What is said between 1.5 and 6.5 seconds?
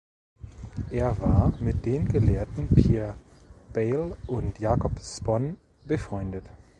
mit den Gelehrten Pierre Bayle und Jacob Spon befreundet.